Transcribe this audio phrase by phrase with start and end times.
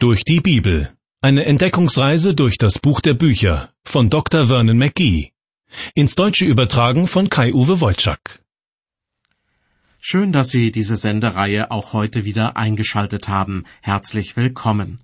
[0.00, 0.96] Durch die Bibel.
[1.22, 4.46] Eine Entdeckungsreise durch das Buch der Bücher von Dr.
[4.46, 5.32] Vernon McGee.
[5.92, 8.44] Ins Deutsche übertragen von Kai-Uwe Wolczak.
[9.98, 13.64] Schön, dass Sie diese Sendereihe auch heute wieder eingeschaltet haben.
[13.82, 15.00] Herzlich willkommen.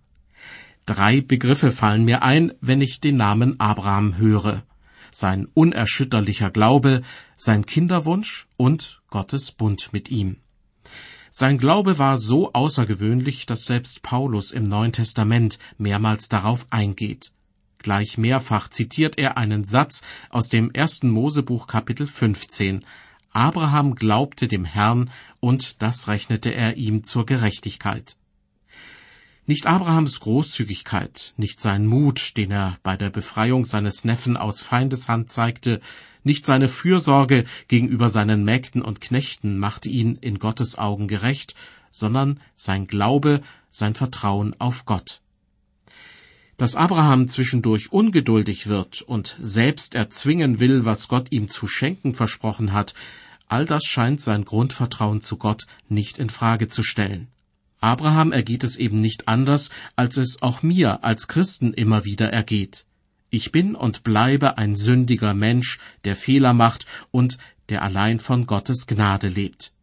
[0.87, 4.63] Drei Begriffe fallen mir ein, wenn ich den Namen Abraham höre.
[5.11, 7.03] Sein unerschütterlicher Glaube,
[7.37, 10.44] sein Kinderwunsch und Gottes Bund mit ihm.
[11.37, 17.33] Sein Glaube war so außergewöhnlich, dass selbst Paulus im Neuen Testament mehrmals darauf eingeht.
[17.79, 22.85] Gleich mehrfach zitiert er einen Satz aus dem ersten Mosebuch Kapitel 15.
[23.33, 28.15] Abraham glaubte dem Herrn und das rechnete er ihm zur Gerechtigkeit.
[29.47, 35.29] Nicht Abrahams Großzügigkeit, nicht sein Mut, den er bei der Befreiung seines Neffen aus Feindeshand
[35.29, 35.83] zeigte,
[36.23, 41.55] nicht seine Fürsorge gegenüber seinen Mägden und Knechten machte ihn in Gottes Augen gerecht,
[41.91, 45.21] sondern sein Glaube, sein Vertrauen auf Gott.
[46.57, 52.73] Dass Abraham zwischendurch ungeduldig wird und selbst erzwingen will, was Gott ihm zu schenken versprochen
[52.73, 52.95] hat,
[53.47, 57.29] all das scheint sein Grundvertrauen zu Gott nicht in Frage zu stellen.
[57.85, 62.87] Abraham ergeht es eben nicht anders, als es auch mir als Christen immer wieder ergeht.
[63.29, 67.37] Ich bin und bleibe ein sündiger Mensch, der Fehler macht und
[67.69, 69.75] der allein von Gottes Gnade lebt.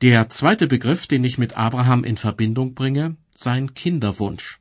[0.00, 4.58] Der zweite Begriff, den ich mit Abraham in Verbindung bringe, sein Kinderwunsch.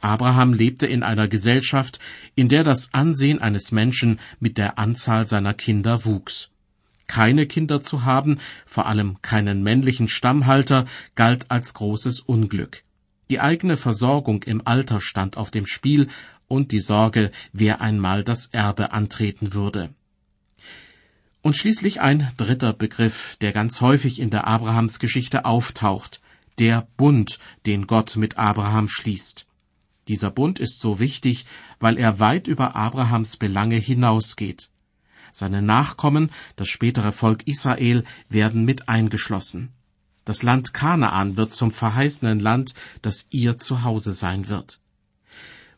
[0.00, 2.00] Abraham lebte in einer Gesellschaft,
[2.34, 6.50] in der das Ansehen eines Menschen mit der Anzahl seiner Kinder wuchs.
[7.06, 12.82] Keine Kinder zu haben, vor allem keinen männlichen Stammhalter, galt als großes Unglück.
[13.30, 16.08] Die eigene Versorgung im Alter stand auf dem Spiel
[16.48, 19.90] und die Sorge, wer einmal das Erbe antreten würde.
[21.42, 26.20] Und schließlich ein dritter Begriff, der ganz häufig in der Abrahamsgeschichte auftaucht,
[26.58, 29.46] der Bund, den Gott mit Abraham schließt.
[30.08, 31.46] Dieser Bund ist so wichtig,
[31.80, 34.70] weil er weit über Abrahams Belange hinausgeht.
[35.36, 39.68] Seine Nachkommen, das spätere Volk Israel, werden mit eingeschlossen.
[40.24, 44.80] Das Land Kanaan wird zum verheißenen Land, das ihr Zuhause sein wird.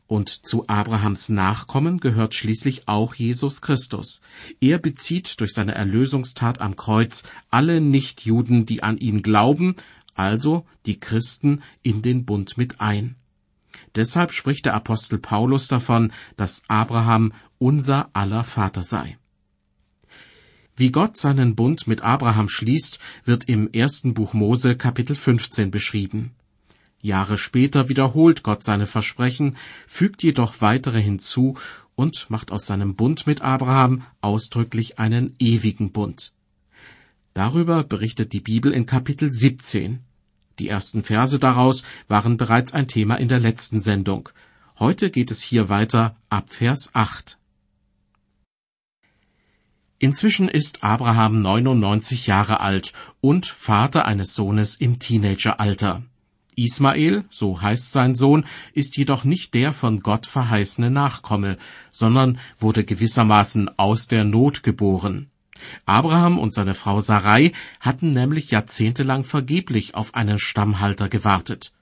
[0.06, 4.20] Und zu Abrahams Nachkommen gehört schließlich auch Jesus Christus.
[4.60, 9.74] Er bezieht durch seine Erlösungstat am Kreuz alle Nichtjuden, die an ihn glauben,
[10.14, 13.16] also die Christen, in den Bund mit ein.
[13.96, 19.18] Deshalb spricht der Apostel Paulus davon, dass Abraham unser aller Vater sei.
[20.78, 26.36] Wie Gott seinen Bund mit Abraham schließt, wird im ersten Buch Mose Kapitel 15 beschrieben.
[27.00, 29.56] Jahre später wiederholt Gott seine Versprechen,
[29.88, 31.56] fügt jedoch weitere hinzu
[31.96, 36.32] und macht aus seinem Bund mit Abraham ausdrücklich einen ewigen Bund.
[37.34, 39.98] Darüber berichtet die Bibel in Kapitel 17.
[40.60, 44.28] Die ersten Verse daraus waren bereits ein Thema in der letzten Sendung.
[44.78, 47.37] Heute geht es hier weiter ab Vers 8.
[50.00, 56.04] Inzwischen ist Abraham 99 Jahre alt und Vater eines Sohnes im Teenageralter.
[56.54, 58.44] Ismael, so heißt sein Sohn,
[58.74, 61.56] ist jedoch nicht der von Gott verheißene Nachkomme,
[61.90, 65.30] sondern wurde gewissermaßen aus der Not geboren.
[65.84, 71.72] Abraham und seine Frau Sarai hatten nämlich jahrzehntelang vergeblich auf einen Stammhalter gewartet.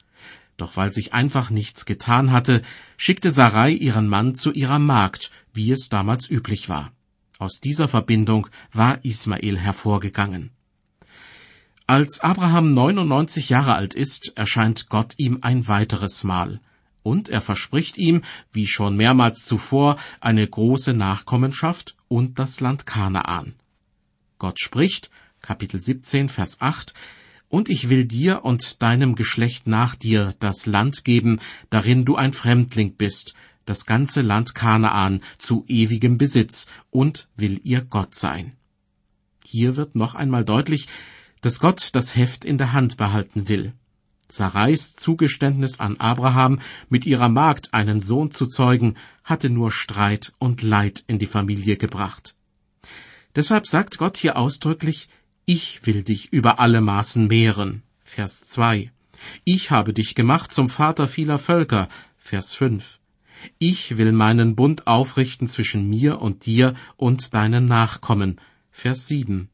[0.56, 2.62] Doch weil sich einfach nichts getan hatte,
[2.96, 6.92] schickte Sarai ihren Mann zu ihrer Magd, wie es damals üblich war.
[7.38, 10.50] Aus dieser Verbindung war Ismael hervorgegangen.
[11.86, 16.60] Als Abraham 99 Jahre alt ist, erscheint Gott ihm ein weiteres Mal.
[17.02, 23.54] Und er verspricht ihm, wie schon mehrmals zuvor, eine große Nachkommenschaft und das Land Kanaan.
[24.38, 25.10] Gott spricht,
[25.42, 26.94] Kapitel 17, Vers 8,
[27.48, 31.38] und ich will dir und deinem Geschlecht nach dir das Land geben,
[31.70, 33.34] darin du ein Fremdling bist,
[33.66, 38.56] das ganze Land Kanaan zu ewigem Besitz, und will ihr Gott sein.
[39.44, 40.88] Hier wird noch einmal deutlich,
[41.42, 43.74] dass Gott das Heft in der Hand behalten will.
[44.28, 50.62] Sarais Zugeständnis an Abraham, mit ihrer Magd einen Sohn zu zeugen, hatte nur Streit und
[50.62, 52.34] Leid in die Familie gebracht.
[53.36, 55.08] Deshalb sagt Gott hier ausdrücklich,
[55.44, 57.82] ich will dich über alle Maßen mehren.
[58.00, 58.90] Vers 2.
[59.44, 61.88] Ich habe dich gemacht zum Vater vieler Völker.
[62.18, 62.98] Vers 5.
[63.58, 68.40] Ich will meinen Bund aufrichten zwischen mir und dir und deinen Nachkommen.
[68.70, 69.48] Vers 7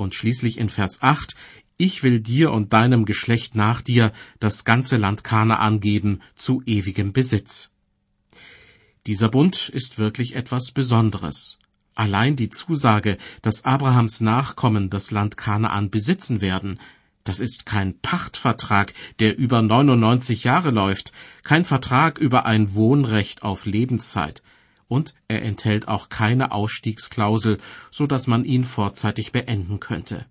[0.00, 1.36] und schließlich in Vers 8,
[1.76, 7.12] ich will dir und deinem Geschlecht nach dir das ganze Land Kanaan geben zu ewigem
[7.12, 7.70] Besitz.
[9.06, 11.58] Dieser Bund ist wirklich etwas Besonderes.
[11.94, 16.78] Allein die Zusage, dass Abrahams Nachkommen das Land Kanaan besitzen werden,
[17.24, 21.12] Das ist kein Pachtvertrag, der über 99 Jahre läuft,
[21.42, 24.42] kein Vertrag über ein Wohnrecht auf Lebenszeit,
[24.88, 27.58] und er enthält auch keine Ausstiegsklausel,
[27.90, 30.26] so dass man ihn vorzeitig beenden könnte.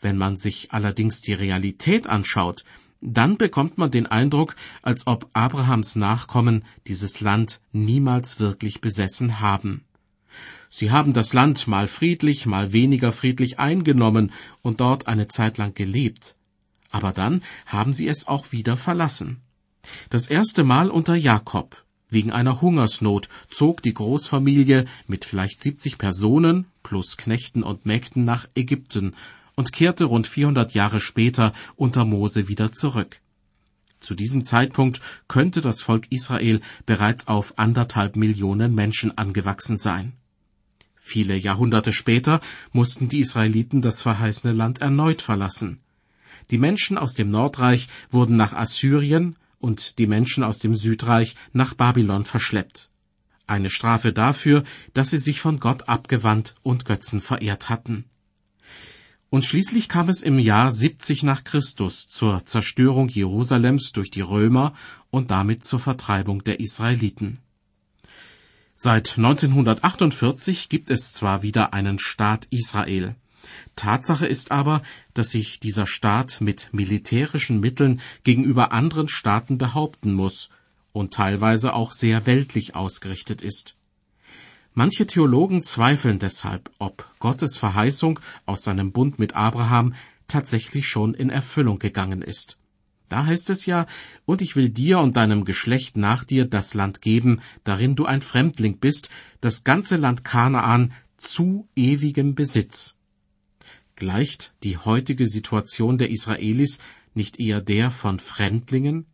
[0.00, 2.64] Wenn man sich allerdings die Realität anschaut,
[3.00, 9.84] dann bekommt man den Eindruck, als ob Abrahams Nachkommen dieses Land niemals wirklich besessen haben.
[10.76, 15.72] Sie haben das Land mal friedlich, mal weniger friedlich eingenommen und dort eine Zeit lang
[15.72, 16.34] gelebt.
[16.90, 19.40] Aber dann haben sie es auch wieder verlassen.
[20.10, 21.84] Das erste Mal unter Jakob.
[22.08, 28.48] Wegen einer Hungersnot zog die Großfamilie mit vielleicht 70 Personen plus Knechten und Mägden nach
[28.56, 29.14] Ägypten
[29.54, 33.20] und kehrte rund 400 Jahre später unter Mose wieder zurück.
[34.00, 40.14] Zu diesem Zeitpunkt könnte das Volk Israel bereits auf anderthalb Millionen Menschen angewachsen sein.
[41.06, 42.40] Viele Jahrhunderte später
[42.72, 45.80] mussten die Israeliten das verheißene Land erneut verlassen.
[46.50, 51.74] Die Menschen aus dem Nordreich wurden nach Assyrien und die Menschen aus dem Südreich nach
[51.74, 52.88] Babylon verschleppt.
[53.46, 54.64] Eine Strafe dafür,
[54.94, 58.06] dass sie sich von Gott abgewandt und Götzen verehrt hatten.
[59.28, 64.72] Und schließlich kam es im Jahr 70 nach Christus zur Zerstörung Jerusalems durch die Römer
[65.10, 67.43] und damit zur Vertreibung der Israeliten.
[68.84, 73.16] Seit 1948 gibt es zwar wieder einen Staat Israel.
[73.76, 74.82] Tatsache ist aber,
[75.14, 80.50] dass sich dieser Staat mit militärischen Mitteln gegenüber anderen Staaten behaupten muss
[80.92, 83.74] und teilweise auch sehr weltlich ausgerichtet ist.
[84.74, 89.94] Manche Theologen zweifeln deshalb, ob Gottes Verheißung aus seinem Bund mit Abraham
[90.28, 92.58] tatsächlich schon in Erfüllung gegangen ist.
[93.08, 93.86] Da heißt es ja,
[94.24, 98.22] und ich will dir und deinem Geschlecht nach dir das Land geben, darin du ein
[98.22, 99.08] Fremdling bist,
[99.40, 102.96] das ganze Land Kanaan zu ewigem Besitz.
[103.96, 106.78] Gleicht die heutige Situation der Israelis
[107.14, 109.06] nicht eher der von Fremdlingen?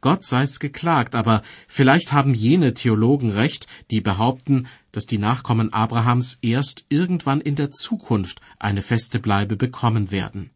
[0.00, 6.38] Gott sei's geklagt, aber vielleicht haben jene Theologen recht, die behaupten, dass die Nachkommen Abrahams
[6.42, 10.50] erst irgendwann in der Zukunft eine feste Bleibe bekommen werden.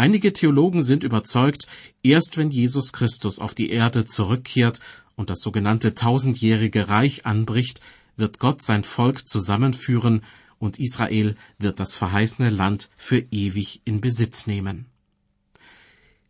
[0.00, 1.66] Einige Theologen sind überzeugt,
[2.02, 4.80] erst wenn Jesus Christus auf die Erde zurückkehrt
[5.14, 7.82] und das sogenannte tausendjährige Reich anbricht,
[8.16, 10.22] wird Gott sein Volk zusammenführen
[10.58, 14.86] und Israel wird das verheißene Land für ewig in Besitz nehmen.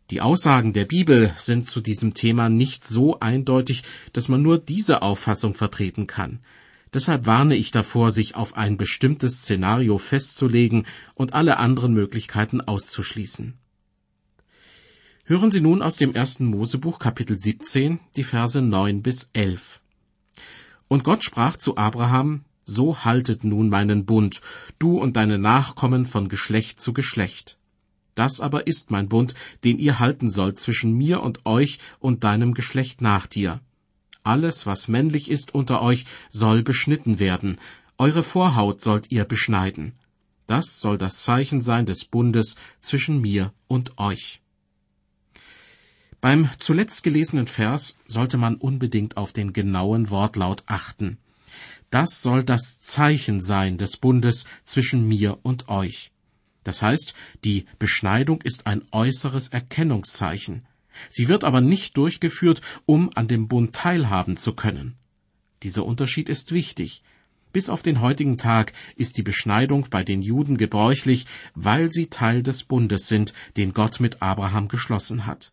[0.09, 5.01] Die Aussagen der Bibel sind zu diesem Thema nicht so eindeutig, dass man nur diese
[5.01, 6.41] Auffassung vertreten kann.
[6.93, 13.60] Deshalb warne ich davor, sich auf ein bestimmtes Szenario festzulegen und alle anderen Möglichkeiten auszuschließen.
[15.31, 19.81] Hören Sie nun aus dem ersten Mosebuch Kapitel 17 die Verse 9 bis 11.
[20.89, 24.41] Und Gott sprach zu Abraham, So haltet nun meinen Bund,
[24.77, 27.57] du und deine Nachkommen von Geschlecht zu Geschlecht.
[28.13, 29.33] Das aber ist mein Bund,
[29.63, 33.61] den ihr halten sollt zwischen mir und euch und deinem Geschlecht nach dir.
[34.23, 37.57] Alles, was männlich ist unter euch, soll beschnitten werden,
[37.97, 39.93] eure Vorhaut sollt ihr beschneiden.
[40.45, 44.41] Das soll das Zeichen sein des Bundes zwischen mir und euch.
[46.21, 51.17] Beim zuletzt gelesenen Vers sollte man unbedingt auf den genauen Wortlaut achten.
[51.89, 56.11] Das soll das Zeichen sein des Bundes zwischen mir und euch.
[56.63, 60.67] Das heißt, die Beschneidung ist ein äußeres Erkennungszeichen.
[61.09, 64.97] Sie wird aber nicht durchgeführt, um an dem Bund teilhaben zu können.
[65.63, 67.01] Dieser Unterschied ist wichtig.
[67.51, 72.43] Bis auf den heutigen Tag ist die Beschneidung bei den Juden gebräuchlich, weil sie Teil
[72.43, 75.51] des Bundes sind, den Gott mit Abraham geschlossen hat.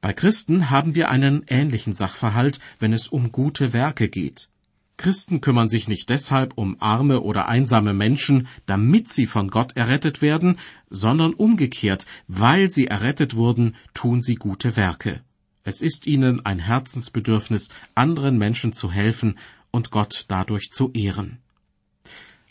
[0.00, 4.48] Bei Christen haben wir einen ähnlichen Sachverhalt, wenn es um gute Werke geht.
[4.96, 10.20] Christen kümmern sich nicht deshalb um arme oder einsame Menschen, damit sie von Gott errettet
[10.20, 10.58] werden,
[10.90, 15.22] sondern umgekehrt, weil sie errettet wurden, tun sie gute Werke.
[15.64, 19.38] Es ist ihnen ein Herzensbedürfnis, anderen Menschen zu helfen
[19.70, 21.38] und Gott dadurch zu ehren.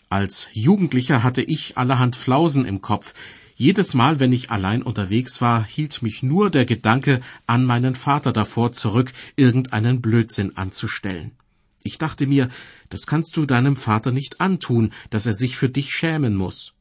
[0.10, 3.14] Als Jugendlicher hatte ich allerhand Flausen im Kopf.
[3.62, 8.32] Jedes Mal, wenn ich allein unterwegs war, hielt mich nur der Gedanke an meinen Vater
[8.32, 11.32] davor zurück, irgendeinen Blödsinn anzustellen.
[11.84, 12.48] Ich dachte mir,
[12.88, 16.72] das kannst du deinem Vater nicht antun, dass er sich für dich schämen muss.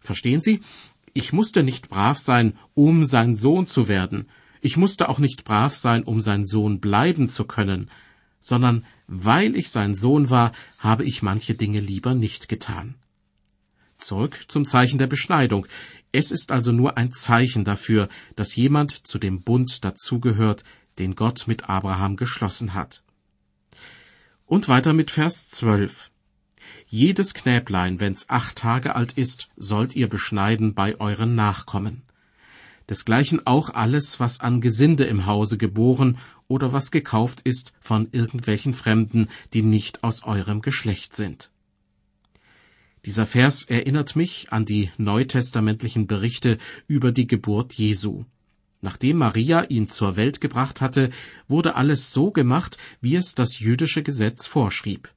[0.00, 0.62] Verstehen Sie?
[1.14, 4.28] Ich musste nicht brav sein, um sein Sohn zu werden.
[4.60, 7.88] Ich musste auch nicht brav sein, um sein Sohn bleiben zu können,
[8.40, 12.96] sondern weil ich sein Sohn war, habe ich manche Dinge lieber nicht getan.
[13.98, 15.66] Zurück zum Zeichen der Beschneidung.
[16.18, 20.64] Es ist also nur ein Zeichen dafür, dass jemand zu dem Bund dazugehört,
[20.98, 23.04] den Gott mit Abraham geschlossen hat.
[24.46, 26.10] Und weiter mit Vers 12.
[26.86, 32.00] Jedes Knäblein, wenn's acht Tage alt ist, sollt ihr beschneiden bei euren Nachkommen.
[32.88, 36.16] Desgleichen auch alles, was an Gesinde im Hause geboren
[36.48, 41.50] oder was gekauft ist von irgendwelchen Fremden, die nicht aus eurem Geschlecht sind.
[43.06, 46.58] Dieser Vers erinnert mich an die neutestamentlichen Berichte
[46.88, 48.24] über die Geburt Jesu.
[48.80, 51.10] Nachdem Maria ihn zur Welt gebracht hatte,
[51.46, 55.08] wurde alles so gemacht, wie es das jüdische Gesetz vorschrieb.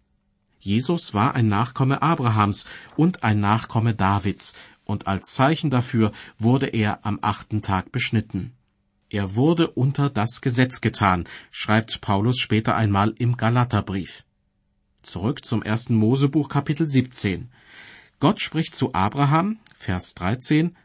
[0.60, 2.66] Jesus war ein Nachkomme Abrahams
[2.96, 4.54] und ein Nachkomme Davids,
[4.84, 8.54] und als Zeichen dafür wurde er am achten Tag beschnitten.
[9.10, 14.26] Er wurde unter das Gesetz getan, schreibt Paulus später einmal im Galaterbrief.
[15.02, 17.50] Zurück zum ersten Mosebuch Kapitel 17.
[18.20, 20.76] Gott spricht zu Abraham, Vers 13,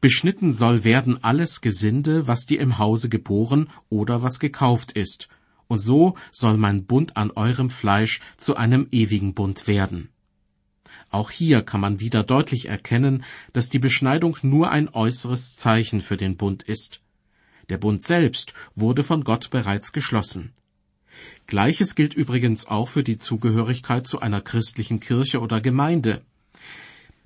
[0.00, 5.28] Beschnitten soll werden alles Gesinde, was dir im Hause geboren oder was gekauft ist,
[5.66, 10.08] und so soll mein Bund an eurem Fleisch zu einem ewigen Bund werden.
[11.10, 16.16] Auch hier kann man wieder deutlich erkennen, dass die Beschneidung nur ein äußeres Zeichen für
[16.16, 17.00] den Bund ist.
[17.68, 20.52] Der Bund selbst wurde von Gott bereits geschlossen.
[21.46, 26.22] Gleiches gilt übrigens auch für die Zugehörigkeit zu einer christlichen Kirche oder Gemeinde.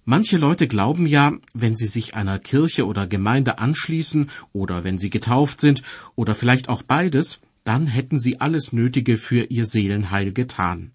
[0.08, 5.10] Manche Leute glauben ja, wenn sie sich einer Kirche oder Gemeinde anschließen oder wenn sie
[5.10, 5.82] getauft sind
[6.14, 10.92] oder vielleicht auch beides, dann hätten sie alles Nötige für ihr Seelenheil getan.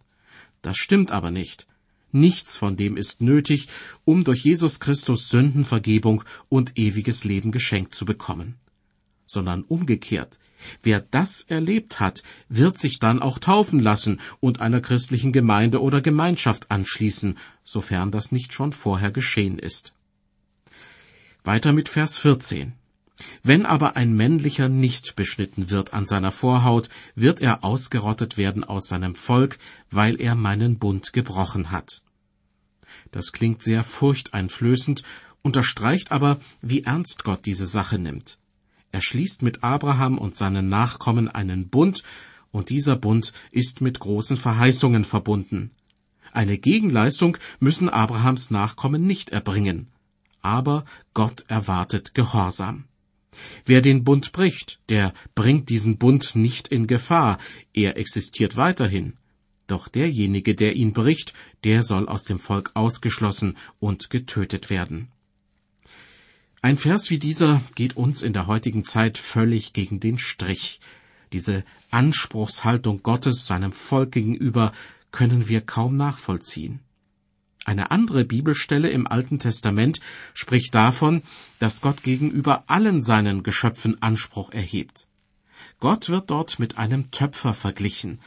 [0.61, 1.67] Das stimmt aber nicht.
[2.13, 3.67] Nichts von dem ist nötig,
[4.05, 8.60] um durch Jesus Christus Sündenvergebung und ewiges Leben geschenkt zu bekommen.
[9.31, 10.39] Sondern umgekehrt.
[10.83, 16.01] Wer das erlebt hat, wird sich dann auch taufen lassen und einer christlichen Gemeinde oder
[16.01, 19.93] Gemeinschaft anschließen, sofern das nicht schon vorher geschehen ist.
[21.45, 22.73] Weiter mit Vers 14.
[23.41, 28.89] Wenn aber ein männlicher nicht beschnitten wird an seiner Vorhaut, wird er ausgerottet werden aus
[28.89, 29.59] seinem Volk,
[29.89, 32.03] weil er meinen Bund gebrochen hat.
[33.11, 35.03] Das klingt sehr furchteinflößend,
[35.41, 38.40] unterstreicht aber, wie ernst Gott diese Sache nimmt.
[38.91, 42.03] Er schließt mit Abraham und seinen Nachkommen einen Bund,
[42.51, 45.71] und dieser Bund ist mit großen Verheißungen verbunden.
[46.33, 49.87] Eine Gegenleistung müssen Abrahams Nachkommen nicht erbringen,
[50.41, 52.85] aber Gott erwartet Gehorsam.
[53.65, 57.37] Wer den Bund bricht, der bringt diesen Bund nicht in Gefahr,
[57.73, 59.17] er existiert weiterhin.
[59.67, 61.33] Doch derjenige, der ihn bricht,
[61.63, 65.07] der soll aus dem Volk ausgeschlossen und getötet werden.
[66.63, 70.79] Ein Vers wie dieser geht uns in der heutigen Zeit völlig gegen den Strich.
[71.33, 74.71] Diese Anspruchshaltung Gottes seinem Volk gegenüber
[75.11, 76.79] können wir kaum nachvollziehen.
[77.65, 80.01] Eine andere Bibelstelle im Alten Testament
[80.35, 81.23] spricht davon,
[81.57, 85.07] dass Gott gegenüber allen seinen Geschöpfen Anspruch erhebt.
[85.79, 88.19] Gott wird dort mit einem Töpfer verglichen,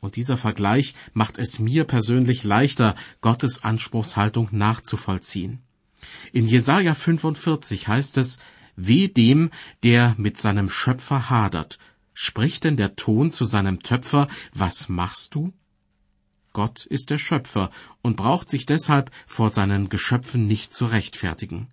[0.00, 5.62] und dieser Vergleich macht es mir persönlich leichter, Gottes Anspruchshaltung nachzuvollziehen.
[6.32, 8.38] In Jesaja 45 heißt es,
[8.76, 9.50] Weh dem,
[9.82, 11.78] der mit seinem Schöpfer hadert.
[12.14, 15.52] Spricht denn der Ton zu seinem Töpfer, was machst du?
[16.52, 17.70] Gott ist der Schöpfer
[18.02, 21.68] und braucht sich deshalb vor seinen Geschöpfen nicht zu rechtfertigen.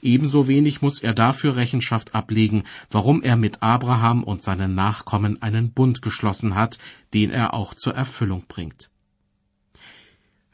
[0.00, 5.72] Ebenso wenig muss er dafür Rechenschaft ablegen, warum er mit Abraham und seinen Nachkommen einen
[5.72, 6.78] Bund geschlossen hat,
[7.14, 8.91] den er auch zur Erfüllung bringt.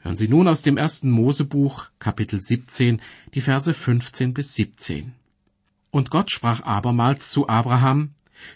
[0.01, 3.01] Hören Sie nun aus dem ersten Mosebuch, Kapitel 17,
[3.33, 5.11] die Verse 15 bis 17.
[5.91, 8.11] Und Gott sprach abermals zu Abraham,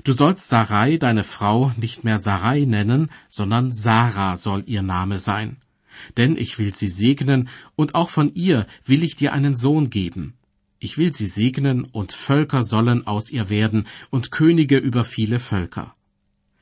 [0.06, 5.58] Du sollst Sarai, deine Frau, nicht mehr Sarai nennen, sondern Sarah soll ihr Name sein.
[6.16, 10.36] Denn ich will sie segnen, und auch von ihr will ich dir einen Sohn geben.
[10.80, 15.94] Ich will sie segnen, und Völker sollen aus ihr werden, und Könige über viele Völker.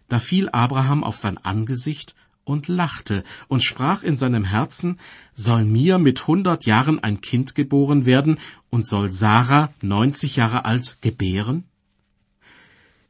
[0.07, 4.99] Da fiel Abraham auf sein Angesicht und lachte und sprach in seinem Herzen,
[5.33, 8.37] soll mir mit hundert Jahren ein Kind geboren werden,
[8.69, 11.65] und soll Sarah neunzig Jahre alt gebären?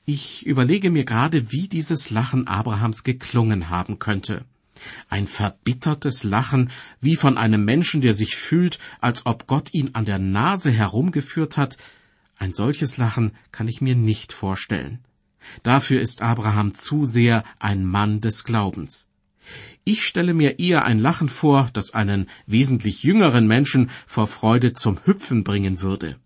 [0.05, 4.43] Ich überlege mir gerade, wie dieses Lachen Abrahams geklungen haben könnte.
[5.09, 10.05] Ein verbittertes Lachen, wie von einem Menschen, der sich fühlt, als ob Gott ihn an
[10.05, 11.77] der Nase herumgeführt hat.
[12.37, 14.99] Ein solches Lachen kann ich mir nicht vorstellen.
[15.61, 19.07] Dafür ist Abraham zu sehr ein Mann des Glaubens.
[19.83, 24.99] Ich stelle mir eher ein Lachen vor, das einen wesentlich jüngeren Menschen vor Freude zum
[25.05, 26.17] Hüpfen bringen würde.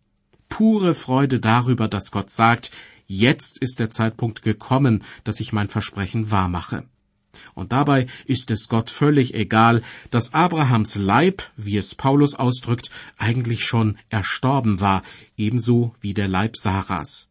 [0.49, 2.71] Pure Freude darüber, dass Gott sagt,
[3.07, 6.85] jetzt ist der Zeitpunkt gekommen, dass ich mein Versprechen wahrmache.
[7.53, 9.81] Und dabei ist es Gott völlig egal,
[10.11, 15.03] dass Abrahams Leib, wie es Paulus ausdrückt, eigentlich schon erstorben war,
[15.37, 17.29] ebenso wie der Leib Sarahs.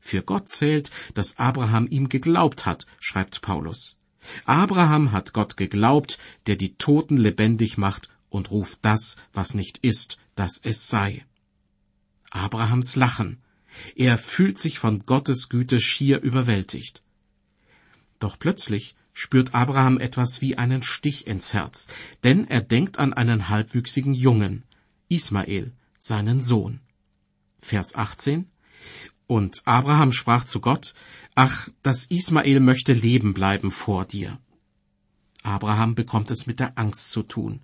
[0.00, 3.96] Für Gott zählt, dass Abraham ihm geglaubt hat, schreibt Paulus.
[4.44, 10.18] Abraham hat Gott geglaubt, der die Toten lebendig macht und ruft das, was nicht ist,
[10.34, 11.24] dass es sei.
[12.30, 13.42] Abrahams Lachen.
[13.94, 17.02] Er fühlt sich von Gottes Güte schier überwältigt.
[18.18, 21.88] Doch plötzlich spürt Abraham etwas wie einen Stich ins Herz,
[22.24, 24.64] denn er denkt an einen halbwüchsigen Jungen,
[25.08, 26.80] Ismael, seinen Sohn.
[27.60, 28.50] Vers 18
[29.26, 30.94] Und Abraham sprach zu Gott,
[31.34, 34.38] Ach, das Ismael möchte leben bleiben vor dir.
[35.42, 37.60] Abraham bekommt es mit der Angst zu tun.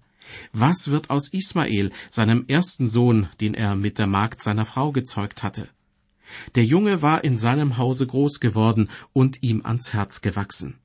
[0.52, 5.42] Was wird aus Ismael, seinem ersten Sohn, den er mit der Magd seiner Frau gezeugt
[5.42, 5.68] hatte?
[6.54, 10.78] Der Junge war in seinem Hause groß geworden und ihm ans Herz gewachsen.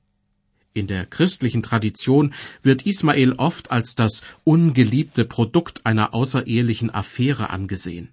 [0.74, 8.10] In der christlichen Tradition wird Ismael oft als das ungeliebte Produkt einer außerehelichen Affäre angesehen.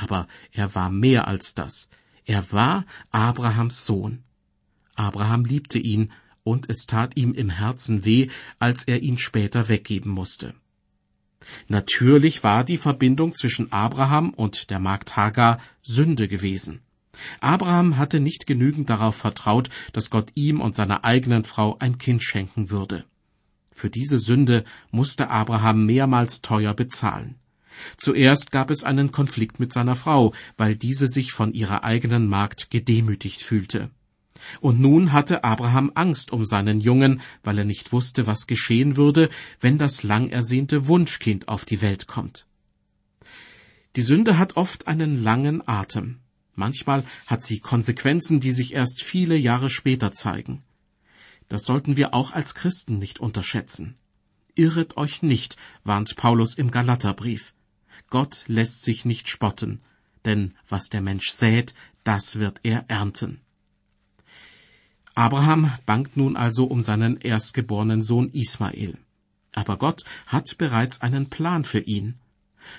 [0.00, 1.90] Aber er war mehr als das.
[2.24, 4.22] Er war Abrahams Sohn.
[4.94, 6.10] Abraham liebte ihn,
[6.42, 8.28] und es tat ihm im Herzen weh,
[8.58, 10.54] als er ihn später weggeben musste.
[11.68, 16.80] Natürlich war die Verbindung zwischen Abraham und der Magd Hagar Sünde gewesen.
[17.40, 22.22] Abraham hatte nicht genügend darauf vertraut, dass Gott ihm und seiner eigenen Frau ein Kind
[22.22, 23.04] schenken würde.
[23.70, 27.39] Für diese Sünde musste Abraham mehrmals teuer bezahlen.
[27.96, 32.70] Zuerst gab es einen Konflikt mit seiner Frau, weil diese sich von ihrer eigenen Magd
[32.70, 33.90] gedemütigt fühlte.
[34.60, 39.28] Und nun hatte Abraham Angst um seinen Jungen, weil er nicht wusste, was geschehen würde,
[39.60, 42.46] wenn das lang ersehnte Wunschkind auf die Welt kommt.
[43.96, 46.20] Die Sünde hat oft einen langen Atem.
[46.54, 50.62] Manchmal hat sie Konsequenzen, die sich erst viele Jahre später zeigen.
[51.48, 53.96] Das sollten wir auch als Christen nicht unterschätzen.
[54.54, 57.54] Irret euch nicht, warnt Paulus im Galaterbrief.
[58.10, 59.80] Gott lässt sich nicht spotten,
[60.24, 61.74] denn was der Mensch sät,
[62.04, 63.40] das wird er ernten.
[65.14, 68.98] Abraham bangt nun also um seinen erstgeborenen Sohn Ismael.
[69.52, 72.14] Aber Gott hat bereits einen Plan für ihn.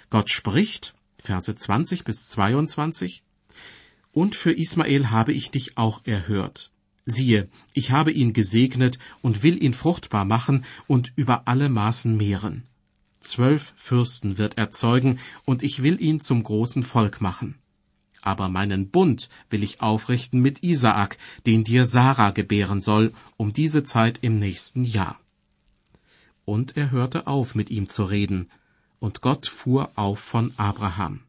[0.09, 3.23] Gott spricht, Verse 20 bis 22,
[4.11, 6.71] Und für Ismael habe ich dich auch erhört.
[7.05, 12.67] Siehe, ich habe ihn gesegnet und will ihn fruchtbar machen und über alle Maßen mehren.
[13.21, 17.55] Zwölf Fürsten wird er zeugen, und ich will ihn zum großen Volk machen
[18.21, 23.84] aber meinen Bund will ich aufrichten mit Isaak, den dir Sarah gebären soll, um diese
[23.84, 25.19] Zeit im nächsten Jahr.
[26.45, 28.49] Und er hörte auf, mit ihm zu reden,
[28.99, 31.21] und Gott fuhr auf von Abraham.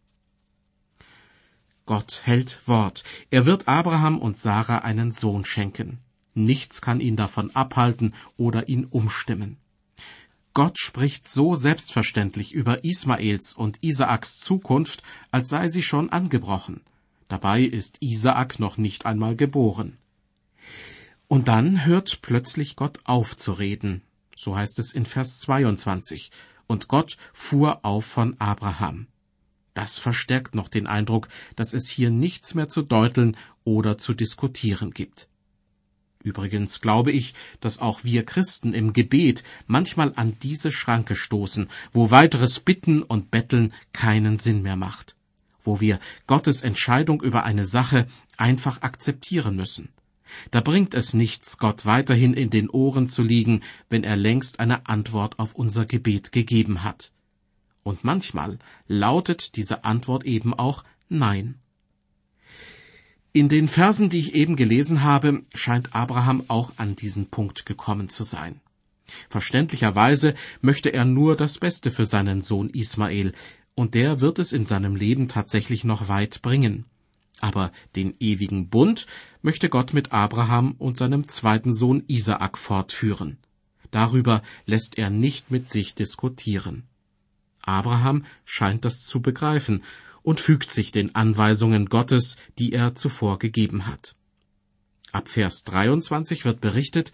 [1.86, 3.02] Gott hält Wort.
[3.30, 5.98] Er wird Abraham und Sarah einen Sohn schenken.
[6.34, 9.56] Nichts kann ihn davon abhalten oder ihn umstimmen.
[10.54, 16.82] Gott spricht so selbstverständlich über Ismaels und Isaaks Zukunft, als sei sie schon angebrochen.
[17.28, 19.96] Dabei ist Isaak noch nicht einmal geboren.
[21.28, 24.02] Und dann hört plötzlich Gott auf zu reden.
[24.36, 26.30] So heißt es in Vers 22.
[26.66, 29.06] Und Gott fuhr auf von Abraham.
[29.72, 34.90] Das verstärkt noch den Eindruck, dass es hier nichts mehr zu deuteln oder zu diskutieren
[34.90, 35.28] gibt.
[36.22, 42.10] Übrigens glaube ich, dass auch wir Christen im Gebet manchmal an diese Schranke stoßen, wo
[42.10, 45.16] weiteres Bitten und Betteln keinen Sinn mehr macht,
[45.62, 48.06] wo wir Gottes Entscheidung über eine Sache
[48.36, 49.88] einfach akzeptieren müssen.
[50.50, 54.86] Da bringt es nichts, Gott weiterhin in den Ohren zu liegen, wenn er längst eine
[54.86, 57.12] Antwort auf unser Gebet gegeben hat.
[57.82, 61.56] Und manchmal lautet diese Antwort eben auch Nein.
[63.34, 68.10] In den Versen, die ich eben gelesen habe, scheint Abraham auch an diesen Punkt gekommen
[68.10, 68.60] zu sein.
[69.30, 73.32] Verständlicherweise möchte er nur das Beste für seinen Sohn Ismael,
[73.74, 76.84] und der wird es in seinem Leben tatsächlich noch weit bringen.
[77.40, 79.06] Aber den ewigen Bund
[79.40, 83.38] möchte Gott mit Abraham und seinem zweiten Sohn Isaak fortführen.
[83.90, 86.84] Darüber lässt er nicht mit sich diskutieren.
[87.62, 89.82] Abraham scheint das zu begreifen,
[90.22, 94.14] und fügt sich den Anweisungen Gottes, die er zuvor gegeben hat.
[95.12, 97.12] Ab Vers 23 wird berichtet,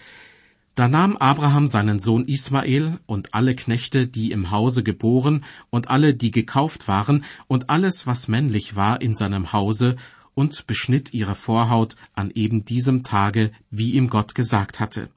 [0.78, 6.14] da nahm Abraham seinen Sohn Ismael und alle Knechte, die im Hause geboren, und alle,
[6.14, 9.96] die gekauft waren, und alles, was männlich war in seinem Hause,
[10.34, 15.10] und beschnitt ihre Vorhaut an eben diesem Tage, wie ihm Gott gesagt hatte.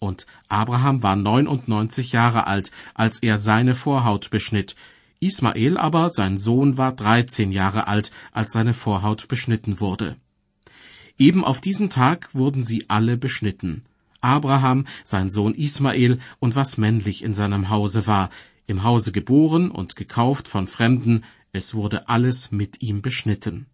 [0.00, 4.74] Und Abraham war neunundneunzig Jahre alt, als er seine Vorhaut beschnitt,
[5.20, 10.16] Ismael aber, sein Sohn, war dreizehn Jahre alt, als seine Vorhaut beschnitten wurde.
[11.18, 13.84] Eben auf diesen Tag wurden sie alle beschnitten.
[14.22, 18.30] Abraham, sein Sohn Ismael und was männlich in seinem Hause war,
[18.66, 23.66] im Hause geboren und gekauft von Fremden, es wurde alles mit ihm beschnitten.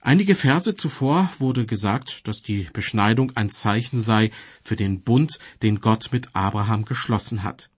[0.00, 4.30] Einige Verse zuvor wurde gesagt, dass die Beschneidung ein Zeichen sei
[4.62, 7.70] für den Bund, den Gott mit Abraham geschlossen hat.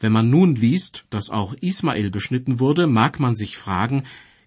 [0.00, 4.04] Wenn man nun liest, dass auch Ismael beschnitten wurde, mag man sich fragen,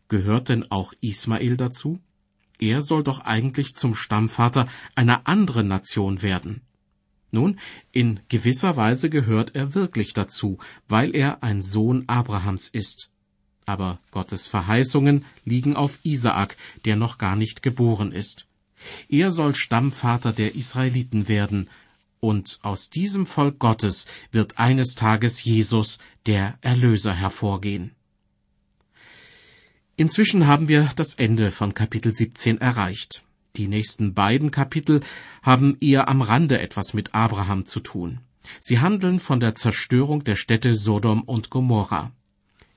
[0.08, 2.00] gehört denn auch Ismael dazu?
[2.60, 6.62] Er soll doch eigentlich zum Stammvater einer anderen Nation werden.
[7.32, 7.60] Nun,
[7.92, 13.12] in gewisser Weise gehört er wirklich dazu, weil er ein Sohn Abrahams ist.
[13.66, 18.48] Aber Gottes Verheißungen liegen auf Isaak, der noch gar nicht geboren ist.
[19.10, 21.70] Er soll Stammvater der Israeliten werden,
[22.20, 27.96] und aus diesem Volk Gottes wird eines Tages Jesus, der Erlöser, hervorgehen.
[29.96, 33.24] Inzwischen haben wir das Ende von Kapitel 17 erreicht.
[33.56, 35.02] Die nächsten beiden Kapitel
[35.42, 38.22] haben eher am Rande etwas mit Abraham zu tun.
[38.62, 42.12] Sie handeln von der Zerstörung der Städte Sodom und Gomorra.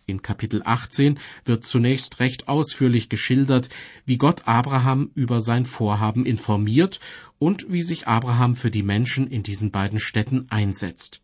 [0.06, 3.68] In Kapitel 18 wird zunächst recht ausführlich geschildert,
[4.04, 7.00] wie Gott Abraham über sein Vorhaben informiert
[7.38, 11.20] und wie sich Abraham für die Menschen in diesen beiden Städten einsetzt.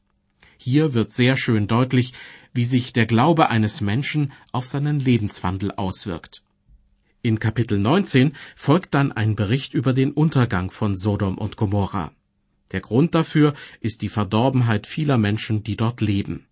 [0.56, 2.12] Hier wird sehr schön deutlich,
[2.52, 6.42] wie sich der Glaube eines Menschen auf seinen Lebenswandel auswirkt.
[7.22, 12.12] In Kapitel 19 folgt dann ein Bericht über den Untergang von Sodom und Gomorra.
[12.72, 16.47] Der Grund dafür ist die Verdorbenheit vieler Menschen, die dort leben.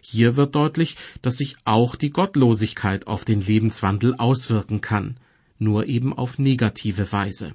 [0.00, 5.16] Hier wird deutlich, dass sich auch die Gottlosigkeit auf den Lebenswandel auswirken kann,
[5.58, 7.54] nur eben auf negative Weise.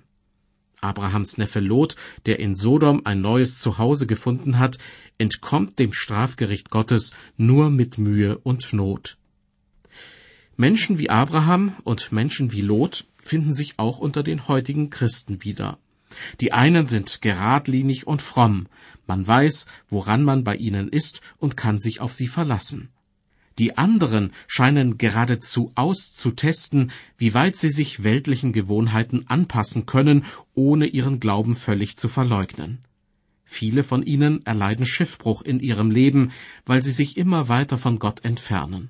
[0.82, 4.78] Abrahams Neffe Lot, der in Sodom ein neues Zuhause gefunden hat,
[5.18, 9.18] entkommt dem Strafgericht Gottes nur mit Mühe und Not.
[10.56, 15.78] Menschen wie Abraham und Menschen wie Lot finden sich auch unter den heutigen Christen wieder.
[16.42, 18.68] Die einen sind geradlinig und fromm,
[19.08, 22.90] man weiß, woran man bei ihnen ist und kann sich auf sie verlassen.
[23.60, 31.20] Die anderen scheinen geradezu auszutesten, wie weit sie sich weltlichen Gewohnheiten anpassen können, ohne ihren
[31.20, 32.80] Glauben völlig zu verleugnen.
[33.44, 36.32] Viele von ihnen erleiden Schiffbruch in ihrem Leben,
[36.66, 38.90] weil sie sich immer weiter von Gott entfernen.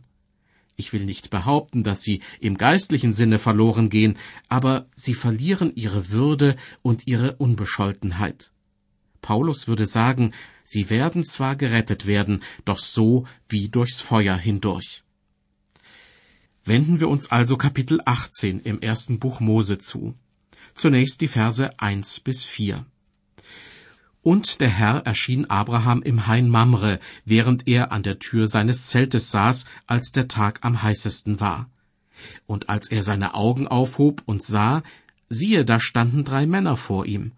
[0.79, 6.09] Ich will nicht behaupten, dass sie im geistlichen Sinne verloren gehen, aber sie verlieren ihre
[6.09, 8.53] Würde und ihre Unbescholtenheit.
[9.21, 10.31] Paulus würde sagen,
[10.63, 15.03] sie werden zwar gerettet werden, doch so wie durchs Feuer hindurch.
[16.63, 20.15] Wenden wir uns also Kapitel 18 im ersten Buch Mose zu.
[20.75, 22.85] Zunächst die Verse 1 bis 4.
[24.21, 29.31] Und der Herr erschien Abraham im Hain Mamre, während er an der Tür seines Zeltes
[29.31, 31.69] saß, als der Tag am heißesten war.
[32.45, 34.83] Und als er seine Augen aufhob und sah,
[35.29, 37.31] siehe, da standen drei Männer vor ihm.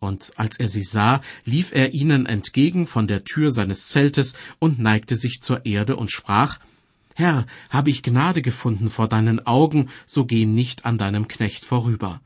[0.00, 4.80] Und als er sie sah, lief er ihnen entgegen von der Tür seines Zeltes und
[4.80, 6.58] neigte sich zur Erde und sprach,
[7.14, 12.20] Herr, habe ich Gnade gefunden vor deinen Augen, so geh nicht an deinem Knecht vorüber.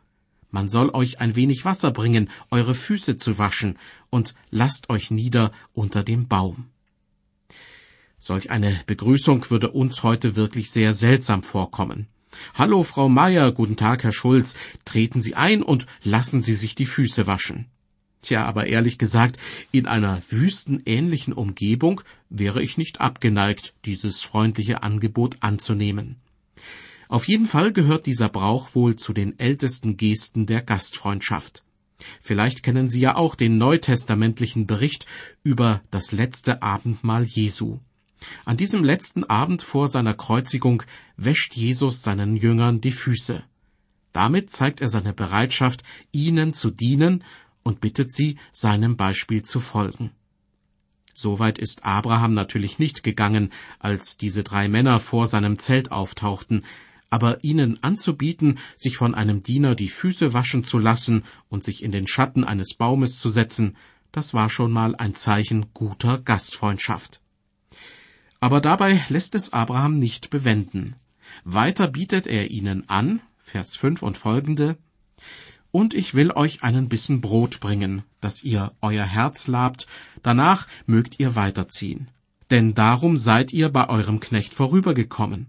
[0.51, 3.79] Man soll euch ein wenig Wasser bringen, eure Füße zu waschen,
[4.11, 6.67] und lasst euch nieder unter dem Baum.
[8.19, 12.09] Solch eine Begrüßung würde uns heute wirklich sehr seltsam vorkommen.
[12.55, 16.87] Hallo, Frau Meier, guten Tag, Herr Schulz, treten Sie ein und lassen Sie sich die
[16.87, 17.67] Füße waschen.
[18.23, 19.39] Tja, aber ehrlich gesagt,
[19.73, 26.17] in einer wüstenähnlichen Umgebung wäre ich nicht abgeneigt, dieses freundliche Angebot anzunehmen.
[27.11, 31.65] Auf jeden Fall gehört dieser Brauch wohl zu den ältesten Gesten der Gastfreundschaft.
[32.21, 35.07] Vielleicht kennen Sie ja auch den neutestamentlichen Bericht
[35.43, 37.81] über das letzte Abendmahl Jesu.
[38.45, 40.85] An diesem letzten Abend vor seiner Kreuzigung
[41.17, 43.43] wäscht Jesus seinen Jüngern die Füße.
[44.13, 47.25] Damit zeigt er seine Bereitschaft, ihnen zu dienen
[47.65, 50.13] und bittet sie, seinem Beispiel zu folgen.
[51.13, 56.65] Soweit ist Abraham natürlich nicht gegangen, als diese drei Männer vor seinem Zelt auftauchten,
[57.11, 61.93] aber ihnen anzubieten, sich von einem Diener die Füße waschen zu lassen und sich in
[61.93, 63.77] den Schatten eines Baumes zu setzen,
[64.13, 67.21] das war schon mal ein Zeichen guter Gastfreundschaft.
[68.41, 70.97] Aber dabei lässt es Abraham nicht bewenden.
[71.45, 74.79] Weiter bietet er ihnen an, Vers 5 und folgende,
[75.73, 79.87] und ich will euch einen Bissen Brot bringen, dass ihr euer Herz labt,
[80.23, 82.09] danach mögt ihr weiterziehen.
[82.51, 85.47] Denn darum seid ihr bei eurem Knecht vorübergekommen.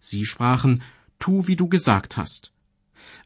[0.00, 0.82] Sie sprachen,
[1.18, 2.52] Tu, wie du gesagt hast.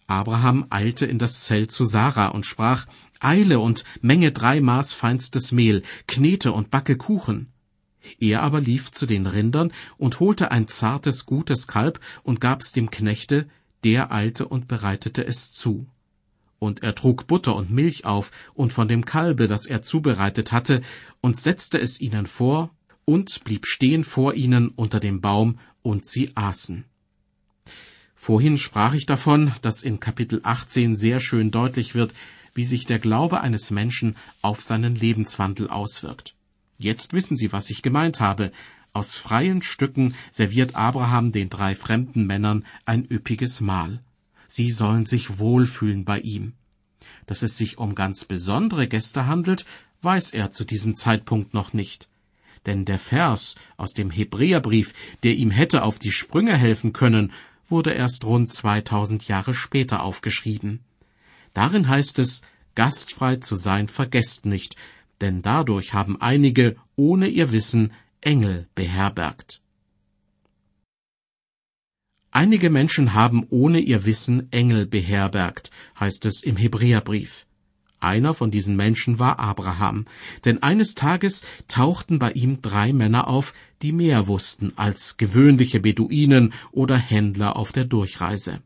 [0.07, 2.87] Abraham eilte in das Zelt zu Sarah und sprach,
[3.21, 7.53] Eile und menge drei Maß feinstes Mehl, knete und backe Kuchen.
[8.19, 12.91] Er aber lief zu den Rindern und holte ein zartes, gutes Kalb und gab's dem
[12.91, 13.49] Knechte,
[13.85, 15.87] der eilte und bereitete es zu.
[16.59, 20.81] Und er trug Butter und Milch auf und von dem Kalbe, das er zubereitet hatte,
[21.21, 22.71] und setzte es ihnen vor
[23.05, 26.85] und blieb stehen vor ihnen unter dem Baum, und sie aßen.
[28.15, 32.15] Vorhin sprach ich davon, dass in Kapitel 18 sehr schön deutlich wird,
[32.55, 36.35] wie sich der Glaube eines Menschen auf seinen Lebenswandel auswirkt.
[36.79, 38.53] Jetzt wissen Sie, was ich gemeint habe.
[38.93, 44.03] Aus freien Stücken serviert Abraham den drei fremden Männern ein üppiges Mahl.
[44.49, 46.53] Sie sollen sich wohlfühlen bei ihm.
[47.27, 49.65] Dass es sich um ganz besondere Gäste handelt,
[50.03, 52.09] weiß er zu diesem Zeitpunkt noch nicht.
[52.67, 57.33] Denn der Vers aus dem Hebräerbrief, der ihm hätte auf die Sprünge helfen können,
[57.67, 60.81] wurde erst rund 2000 Jahre später aufgeschrieben.
[61.55, 62.43] Darin heißt es,
[62.75, 64.77] gastfrei zu sein vergesst nicht,
[65.21, 69.63] denn dadurch haben einige ohne ihr Wissen Engel beherbergt.
[72.31, 75.71] Einige Menschen haben ohne ihr Wissen Engel beherbergt,
[76.01, 77.47] heißt es im Hebräerbrief.
[78.03, 80.07] Einer von diesen Menschen war Abraham,
[80.45, 86.53] denn eines Tages tauchten bei ihm drei Männer auf, die mehr wussten als gewöhnliche Beduinen
[86.73, 88.61] oder Händler auf der Durchreise.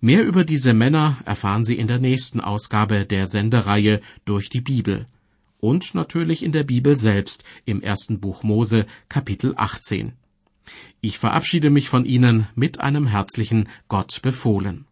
[0.00, 5.06] Mehr über diese Männer erfahren Sie in der nächsten Ausgabe der Sendereihe durch die Bibel
[5.58, 10.12] und natürlich in der Bibel selbst im ersten Buch Mose Kapitel 18.
[11.00, 14.86] Ich verabschiede mich von Ihnen mit einem herzlichen Gott befohlen.